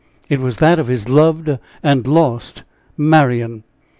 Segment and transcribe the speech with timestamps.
[0.29, 2.63] it was that of his loved and lost
[2.97, 3.63] Marian!